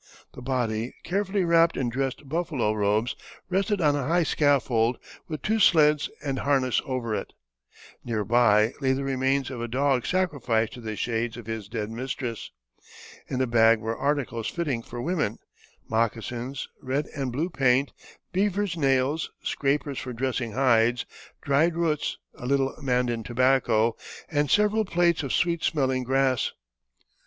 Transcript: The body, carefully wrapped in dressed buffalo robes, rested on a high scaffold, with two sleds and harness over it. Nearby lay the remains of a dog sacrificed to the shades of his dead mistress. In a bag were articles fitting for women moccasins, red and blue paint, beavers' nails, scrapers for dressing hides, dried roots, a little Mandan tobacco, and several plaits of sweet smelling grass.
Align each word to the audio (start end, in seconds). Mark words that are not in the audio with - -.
The 0.33 0.41
body, 0.41 0.95
carefully 1.03 1.43
wrapped 1.43 1.77
in 1.77 1.89
dressed 1.91 2.27
buffalo 2.27 2.73
robes, 2.73 3.15
rested 3.51 3.79
on 3.81 3.95
a 3.95 4.07
high 4.07 4.23
scaffold, 4.23 4.97
with 5.27 5.43
two 5.43 5.59
sleds 5.59 6.09
and 6.25 6.39
harness 6.39 6.81
over 6.87 7.13
it. 7.13 7.33
Nearby 8.03 8.73
lay 8.81 8.93
the 8.93 9.03
remains 9.03 9.51
of 9.51 9.61
a 9.61 9.67
dog 9.67 10.07
sacrificed 10.07 10.73
to 10.73 10.81
the 10.81 10.95
shades 10.95 11.37
of 11.37 11.45
his 11.45 11.67
dead 11.67 11.91
mistress. 11.91 12.49
In 13.27 13.41
a 13.41 13.45
bag 13.45 13.77
were 13.79 13.95
articles 13.95 14.47
fitting 14.47 14.81
for 14.81 14.99
women 14.99 15.37
moccasins, 15.87 16.67
red 16.81 17.05
and 17.15 17.31
blue 17.31 17.51
paint, 17.51 17.91
beavers' 18.31 18.75
nails, 18.75 19.29
scrapers 19.43 19.99
for 19.99 20.13
dressing 20.13 20.53
hides, 20.53 21.05
dried 21.43 21.75
roots, 21.75 22.17
a 22.33 22.47
little 22.47 22.75
Mandan 22.81 23.21
tobacco, 23.21 23.95
and 24.31 24.49
several 24.49 24.83
plaits 24.83 25.21
of 25.21 25.31
sweet 25.31 25.63
smelling 25.63 26.03
grass. 26.03 26.53